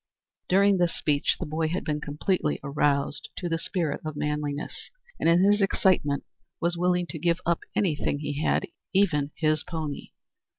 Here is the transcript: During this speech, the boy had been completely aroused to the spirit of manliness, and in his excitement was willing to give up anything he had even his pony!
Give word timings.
During 0.49 0.77
this 0.79 0.95
speech, 0.97 1.37
the 1.39 1.45
boy 1.45 1.67
had 1.67 1.83
been 1.85 2.01
completely 2.01 2.59
aroused 2.63 3.29
to 3.37 3.47
the 3.47 3.59
spirit 3.59 4.01
of 4.03 4.15
manliness, 4.15 4.89
and 5.19 5.29
in 5.29 5.43
his 5.43 5.61
excitement 5.61 6.23
was 6.59 6.75
willing 6.75 7.05
to 7.11 7.19
give 7.19 7.39
up 7.45 7.59
anything 7.75 8.17
he 8.17 8.41
had 8.41 8.65
even 8.95 9.29
his 9.37 9.61
pony! 9.63 10.09